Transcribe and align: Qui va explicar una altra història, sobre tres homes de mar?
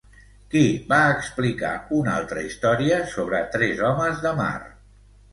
Qui 0.51 0.61
va 0.93 1.01
explicar 1.17 1.73
una 1.97 2.15
altra 2.21 2.45
història, 2.47 2.97
sobre 3.11 3.43
tres 3.57 3.83
homes 3.91 4.23
de 4.25 4.33
mar? 4.41 4.55